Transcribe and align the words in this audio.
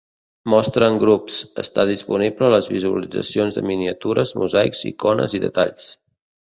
"Mostra 0.51 0.87
en 0.93 0.95
grups" 1.03 1.37
està 1.63 1.85
disponible 1.89 2.49
a 2.49 2.51
les 2.55 2.71
visualitzacions 2.73 3.61
de 3.61 3.65
miniatures, 3.73 4.35
mosaics, 4.43 4.85
icones 4.95 5.41
i 5.41 5.47
detalls. 5.49 5.91